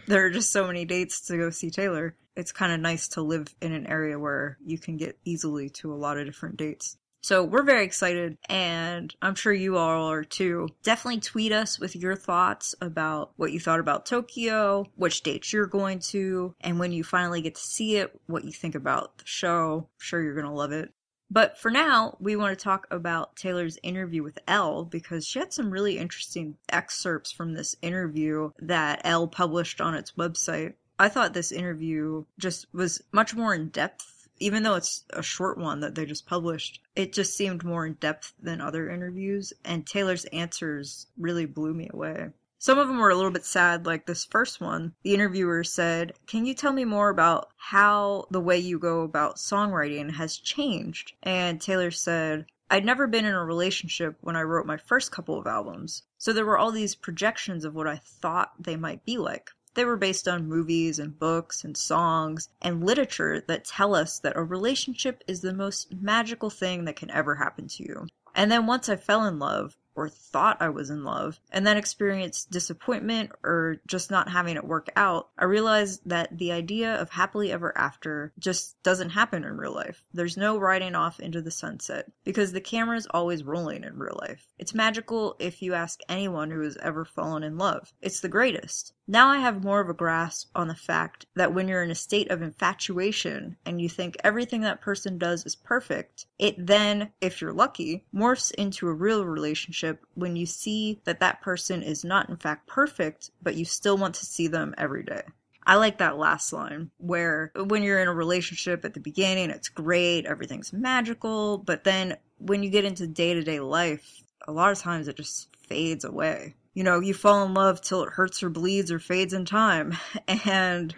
[0.08, 3.22] there are just so many dates to go see Taylor it's kind of nice to
[3.22, 6.98] live in an area where you can get easily to a lot of different dates.
[7.22, 10.68] So we're very excited, and I'm sure you all are too.
[10.84, 15.66] Definitely tweet us with your thoughts about what you thought about Tokyo, which dates you're
[15.66, 19.26] going to, and when you finally get to see it, what you think about the
[19.26, 19.88] show.
[19.90, 20.92] I'm sure you're going to love it.
[21.34, 25.52] But for now, we want to talk about Taylor's interview with Elle because she had
[25.52, 30.74] some really interesting excerpts from this interview that Elle published on its website.
[31.00, 35.58] I thought this interview just was much more in depth, even though it's a short
[35.58, 36.82] one that they just published.
[36.96, 41.90] It just seemed more in depth than other interviews, and Taylor's answers really blew me
[41.92, 42.30] away.
[42.64, 44.94] Some of them were a little bit sad, like this first one.
[45.04, 49.36] The interviewer said, Can you tell me more about how the way you go about
[49.36, 51.12] songwriting has changed?
[51.22, 55.38] And Taylor said, I'd never been in a relationship when I wrote my first couple
[55.38, 59.18] of albums, so there were all these projections of what I thought they might be
[59.18, 59.50] like.
[59.74, 64.38] They were based on movies and books and songs and literature that tell us that
[64.38, 68.08] a relationship is the most magical thing that can ever happen to you.
[68.34, 71.78] And then once I fell in love, or thought I was in love, and then
[71.78, 77.10] experienced disappointment or just not having it work out, I realized that the idea of
[77.10, 80.04] happily ever after just doesn't happen in real life.
[80.14, 84.18] There's no riding off into the sunset because the camera is always rolling in real
[84.20, 84.46] life.
[84.58, 87.94] It's magical if you ask anyone who has ever fallen in love.
[88.02, 88.94] It's the greatest.
[89.08, 91.96] Now I have more of a grasp on the fact that when you're in a
[91.96, 97.42] state of infatuation and you think everything that person does is perfect, it then, if
[97.42, 102.30] you're lucky, morphs into a real relationship when you see that that person is not
[102.30, 105.24] in fact perfect, but you still want to see them every day.
[105.66, 109.68] I like that last line where when you're in a relationship at the beginning, it's
[109.68, 114.72] great, everything's magical, but then when you get into day to day life, a lot
[114.72, 118.44] of times it just fades away you know, you fall in love till it hurts
[118.44, 119.98] or bleeds or fades in time.
[120.46, 120.94] And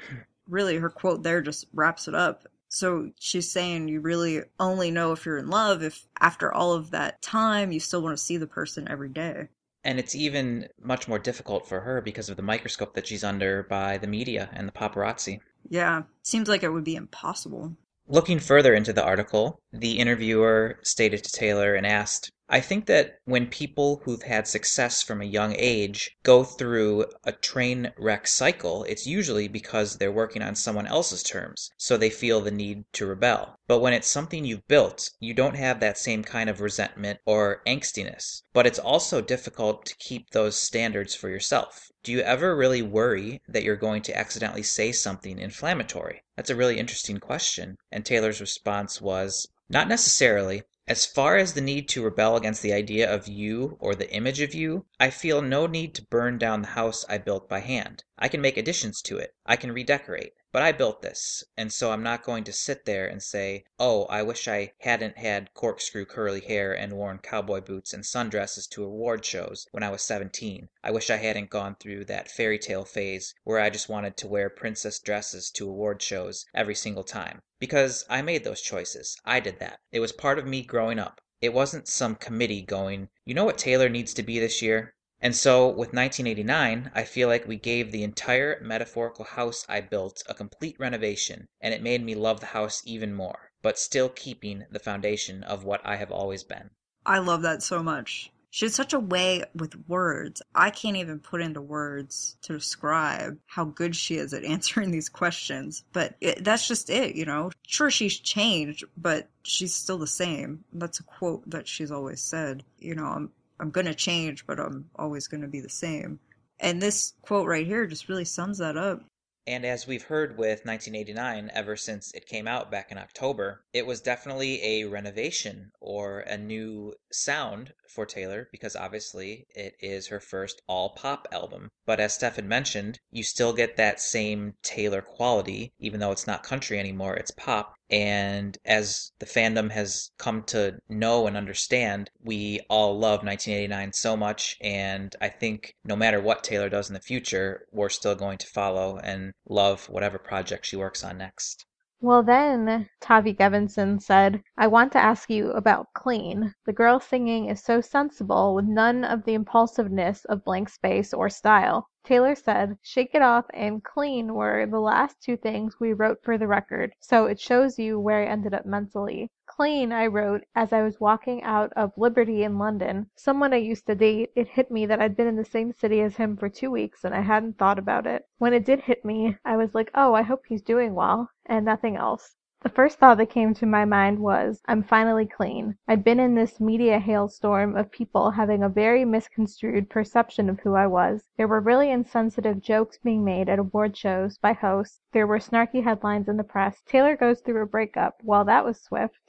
[0.47, 2.47] really, her quote there just wraps it up.
[2.69, 6.91] So she's saying you really only know if you're in love if after all of
[6.91, 9.47] that time you still want to see the person every day.
[9.84, 13.63] And it's even much more difficult for her because of the microscope that she's under
[13.63, 15.39] by the media and the paparazzi.
[15.69, 17.76] Yeah, seems like it would be impossible.
[18.07, 23.18] Looking further into the article, the interviewer stated to Taylor and asked, I think that
[23.26, 28.84] when people who've had success from a young age go through a train wreck cycle,
[28.84, 33.08] it's usually because they're working on someone else's terms, so they feel the need to
[33.08, 33.58] rebel.
[33.66, 37.64] But when it's something you've built, you don't have that same kind of resentment or
[37.66, 38.43] angstiness.
[38.54, 41.89] But it's also difficult to keep those standards for yourself.
[42.04, 46.24] Do you ever really worry that you're going to accidentally say something inflammatory?
[46.36, 47.78] That's a really interesting question.
[47.91, 50.62] And Taylor's response was, Not necessarily.
[50.88, 54.40] As far as the need to rebel against the idea of you or the image
[54.40, 58.04] of you, I feel no need to burn down the house I built by hand.
[58.20, 59.34] I can make additions to it.
[59.48, 60.34] I can redecorate.
[60.56, 64.06] But I built this, and so I'm not going to sit there and say, oh,
[64.06, 68.86] I wish I hadn't had corkscrew curly hair and worn cowboy boots and sundresses to
[68.86, 70.70] award shows when I was 17.
[70.82, 74.30] I wish I hadn't gone through that fairy tale phase where I just wanted to
[74.30, 77.41] wear princess dresses to award shows every single time.
[77.60, 79.18] Because I made those choices.
[79.26, 79.82] I did that.
[79.91, 81.20] It was part of me growing up.
[81.41, 84.95] It wasn't some committee going, you know what Taylor needs to be this year?
[85.26, 90.21] And so with 1989, I feel like we gave the entire metaphorical house I built
[90.30, 94.65] a complete renovation, and it made me love the house even more, but still keeping
[94.69, 96.69] the foundation of what I have always been.
[97.07, 98.32] I love that so much.
[98.51, 100.43] She has such a way with words.
[100.53, 105.09] I can't even put into words to describe how good she is at answering these
[105.09, 105.86] questions.
[105.91, 107.49] But it, that's just it, you know.
[107.65, 110.65] Sure, she's changed, but she's still the same.
[110.71, 112.63] That's a quote that she's always said.
[112.78, 116.20] You know, I'm I'm going to change, but I'm always going to be the same.
[116.60, 119.03] And this quote right here just really sums that up.
[119.47, 123.86] And as we've heard with 1989, ever since it came out back in October, it
[123.86, 130.20] was definitely a renovation or a new sound for Taylor because obviously it is her
[130.20, 131.70] first all pop album.
[131.86, 136.41] But as Stefan mentioned, you still get that same Taylor quality, even though it's not
[136.41, 137.76] country anymore, it's pop.
[137.90, 144.18] And as the fandom has come to know and understand, we all love 1989 so
[144.18, 144.58] much.
[144.62, 148.48] And I think no matter what Taylor does in the future, we're still going to
[148.48, 151.66] follow and love whatever project she works on next.
[152.00, 156.54] Well, then Tavi Gevinson said, I want to ask you about Clean.
[156.66, 161.30] The girl singing is so sensible with none of the impulsiveness of Blank Space or
[161.30, 161.89] Style.
[162.04, 166.38] Taylor said, Shake It Off and Clean were the last two things we wrote for
[166.38, 169.32] the record, so it shows you where I ended up mentally.
[169.58, 173.10] Clean I wrote as I was walking out of Liberty in London.
[173.16, 176.01] Someone I used to date, it hit me that I'd been in the same city
[176.01, 178.28] as him for two weeks and I hadn't thought about it.
[178.38, 181.64] When it did hit me, I was like, oh, I hope he's doing well, and
[181.64, 182.36] nothing else.
[182.66, 185.78] The first thought that came to my mind was, I'm finally clean.
[185.88, 190.74] I'd been in this media hailstorm of people having a very misconstrued perception of who
[190.74, 191.30] I was.
[191.38, 194.99] There were really insensitive jokes being made at award shows by hosts.
[195.13, 196.82] There were snarky headlines in the press.
[196.88, 198.20] Taylor goes through a breakup.
[198.24, 199.20] Well, that was swift.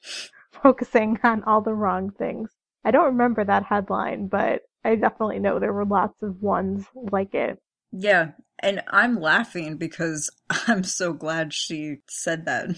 [0.52, 2.52] Focusing on all the wrong things.
[2.84, 7.34] I don't remember that headline, but I definitely know there were lots of ones like
[7.34, 7.60] it.
[7.90, 8.30] Yeah,
[8.64, 10.30] and I'm laughing because
[10.66, 12.70] I'm so glad she said that.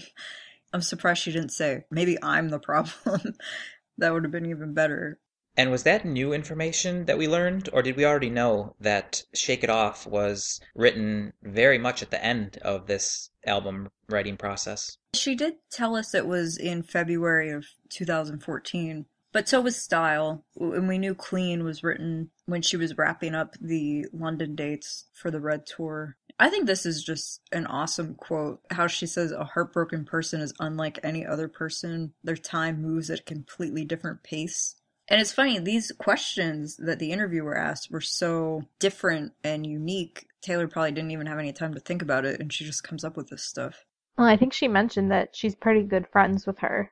[0.73, 3.21] I'm surprised she didn't say, maybe I'm the problem.
[3.97, 5.19] that would have been even better.
[5.55, 9.63] And was that new information that we learned, or did we already know that Shake
[9.63, 14.97] It Off was written very much at the end of this album writing process?
[15.15, 19.07] She did tell us it was in February of 2014.
[19.33, 23.55] But so was Style, and we knew Clean was written when she was wrapping up
[23.59, 26.17] the London dates for the Red Tour.
[26.39, 28.61] I think this is just an awesome quote.
[28.71, 32.13] How she says, A heartbroken person is unlike any other person.
[32.23, 34.75] Their time moves at a completely different pace.
[35.07, 40.27] And it's funny, these questions that the interviewer asked were so different and unique.
[40.41, 43.03] Taylor probably didn't even have any time to think about it, and she just comes
[43.03, 43.85] up with this stuff.
[44.17, 46.91] Well, I think she mentioned that she's pretty good friends with her.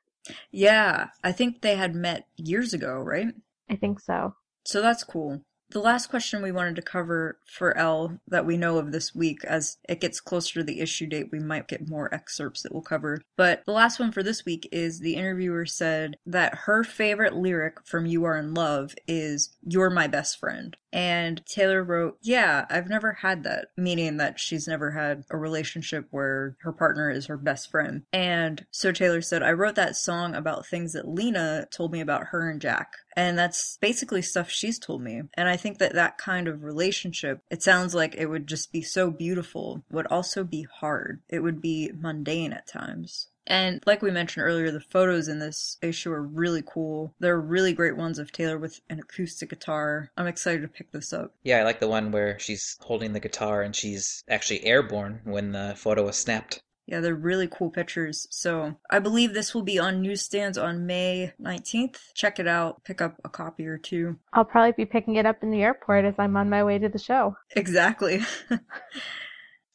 [0.51, 3.27] Yeah, I think they had met years ago, right?
[3.69, 4.35] I think so.
[4.65, 5.41] So that's cool.
[5.75, 9.43] The last question we wanted to cover for Elle that we know of this week,
[9.43, 12.81] as it gets closer to the issue date, we might get more excerpts that we'll
[12.81, 13.21] cover.
[13.35, 17.85] But the last one for this week is the interviewer said that her favorite lyric
[17.85, 20.77] from You Are in Love is You're My Best Friend.
[20.93, 26.07] And Taylor wrote, Yeah, I've never had that, meaning that she's never had a relationship
[26.09, 28.03] where her partner is her best friend.
[28.13, 32.27] And so Taylor said, I wrote that song about things that Lena told me about
[32.27, 32.93] her and Jack.
[33.15, 35.21] And that's basically stuff she's told me.
[35.35, 38.81] And I think that that kind of relationship, it sounds like it would just be
[38.81, 41.21] so beautiful, would also be hard.
[41.29, 43.29] It would be mundane at times.
[43.47, 47.13] And like we mentioned earlier, the photos in this issue are really cool.
[47.19, 50.09] They're really great ones of Taylor with an acoustic guitar.
[50.17, 51.35] I'm excited to pick this up.
[51.43, 55.51] Yeah, I like the one where she's holding the guitar and she's actually airborne when
[55.51, 56.61] the photo was snapped.
[56.87, 58.27] Yeah, they're really cool pictures.
[58.29, 61.97] So I believe this will be on newsstands on May 19th.
[62.13, 62.83] Check it out.
[62.83, 64.17] Pick up a copy or two.
[64.33, 66.89] I'll probably be picking it up in the airport as I'm on my way to
[66.89, 67.35] the show.
[67.55, 68.21] Exactly.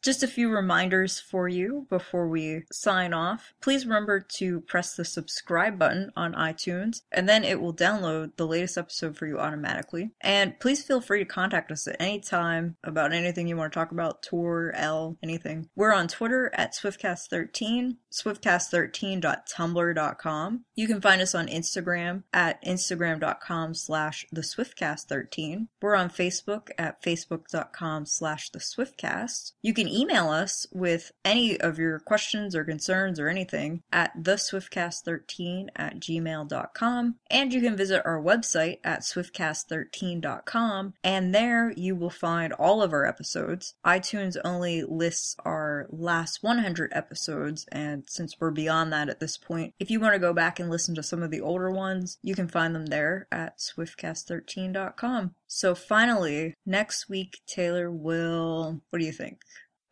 [0.03, 3.53] Just a few reminders for you before we sign off.
[3.61, 8.47] Please remember to press the subscribe button on iTunes, and then it will download the
[8.47, 10.13] latest episode for you automatically.
[10.23, 13.79] And please feel free to contact us at any time about anything you want to
[13.79, 15.69] talk about, tour, Elle, anything.
[15.77, 20.65] We're on Twitter at SwiftCast13, swiftcast13.tumblr.com.
[20.75, 25.67] You can find us on Instagram at instagram.com slash the SwiftCast13.
[25.83, 29.53] We're on Facebook at facebook.com slash the SwiftCast.
[29.61, 35.69] You can email us with any of your questions or concerns or anything at theswiftcast13
[35.77, 37.17] at gmail.com.
[37.31, 40.95] And you can visit our website at swiftcast13.com.
[41.03, 43.75] And there you will find all of our episodes.
[43.85, 47.67] iTunes only lists our last 100 episodes.
[47.73, 50.71] And since we're beyond that at this point, if you want to go back and
[50.71, 55.35] listen to some of the older ones, you can find them there at swiftcast13.com.
[55.47, 58.81] So finally, next week, Taylor will.
[58.91, 59.41] What do you think?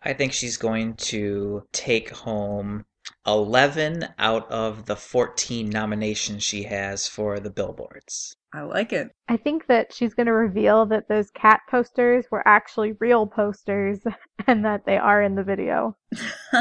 [0.03, 2.85] I think she's going to take home
[3.27, 8.35] 11 out of the 14 nominations she has for the billboards.
[8.53, 9.11] I like it.
[9.29, 14.01] I think that she's going to reveal that those cat posters were actually real posters
[14.47, 15.97] and that they are in the video.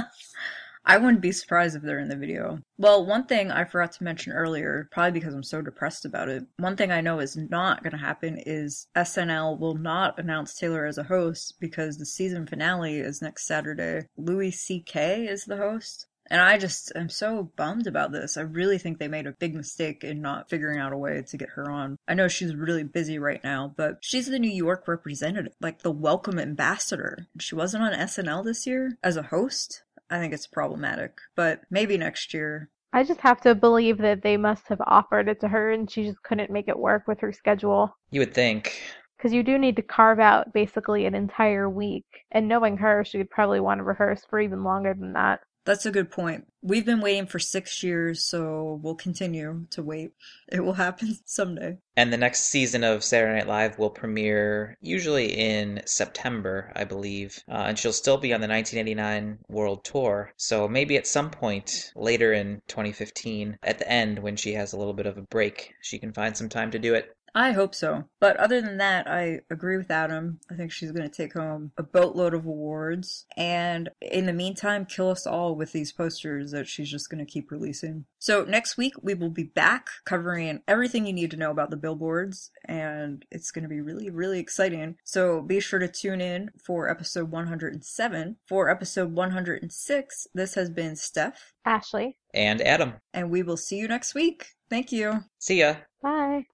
[0.90, 2.60] I wouldn't be surprised if they're in the video.
[2.78, 6.46] Well, one thing I forgot to mention earlier, probably because I'm so depressed about it,
[6.60, 10.86] one thing I know is not going to happen is SNL will not announce Taylor
[10.86, 14.08] as a host because the season finale is next Saturday.
[14.16, 15.26] Louis C.K.
[15.26, 16.08] is the host.
[16.30, 18.38] And I just am so bummed about this.
[18.38, 21.38] I really think they made a big mistake in not figuring out a way to
[21.38, 21.98] get her on.
[22.08, 25.92] I know she's really busy right now, but she's the New York representative, like the
[25.92, 27.28] welcome ambassador.
[27.40, 29.84] She wasn't on SNL this year as a host.
[30.10, 32.70] I think it's problematic, but maybe next year.
[32.94, 36.06] I just have to believe that they must have offered it to her and she
[36.06, 37.98] just couldn't make it work with her schedule.
[38.12, 38.82] You would think.
[39.18, 42.06] Because you do need to carve out basically an entire week.
[42.32, 45.42] And knowing her, she would probably want to rehearse for even longer than that.
[45.68, 46.48] That's a good point.
[46.62, 50.12] We've been waiting for six years, so we'll continue to wait.
[50.48, 51.78] It will happen someday.
[51.98, 57.44] And the next season of Saturday Night Live will premiere usually in September, I believe.
[57.50, 60.32] Uh, and she'll still be on the 1989 World Tour.
[60.38, 64.78] So maybe at some point later in 2015, at the end, when she has a
[64.78, 67.17] little bit of a break, she can find some time to do it.
[67.38, 68.06] I hope so.
[68.20, 70.40] But other than that, I agree with Adam.
[70.50, 73.28] I think she's going to take home a boatload of awards.
[73.38, 77.32] And in the meantime, kill us all with these posters that she's just going to
[77.32, 78.06] keep releasing.
[78.18, 81.78] So next week, we will be back covering everything you need to know about the
[81.78, 82.50] billboards.
[82.66, 84.96] And it's going to be really, really exciting.
[85.04, 88.38] So be sure to tune in for episode 107.
[88.48, 91.54] For episode 106, this has been Steph.
[91.64, 92.18] Ashley.
[92.34, 92.94] And Adam.
[93.14, 94.56] And we will see you next week.
[94.72, 95.26] Thank you.
[95.38, 95.76] See ya.
[96.02, 96.48] Bye.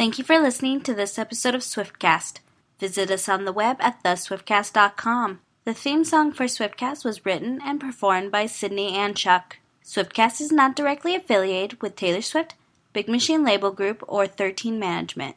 [0.00, 2.38] Thank you for listening to this episode of Swiftcast.
[2.78, 5.40] Visit us on the web at theswiftcast.com.
[5.66, 9.58] The theme song for Swiftcast was written and performed by Sydney and Chuck.
[9.84, 12.54] Swiftcast is not directly affiliated with Taylor Swift,
[12.94, 15.36] Big Machine Label Group, or 13 Management.